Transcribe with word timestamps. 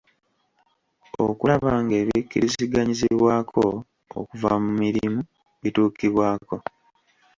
Okulaba 1.25 1.71
ng'ebikkiriziganyizibwako 1.83 3.65
okuva 4.19 4.51
mu 4.63 4.71
mirimu 4.81 5.19
bituukibwako. 5.61 6.55